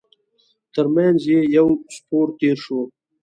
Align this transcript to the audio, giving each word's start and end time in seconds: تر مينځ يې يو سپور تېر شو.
تر 0.73 0.85
مينځ 0.95 1.21
يې 1.31 1.39
يو 1.57 1.67
سپور 1.95 2.27
تېر 2.39 2.57
شو. 2.63 2.79